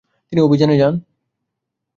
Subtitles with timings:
[0.29, 0.93] তিনি অভিযানে যান।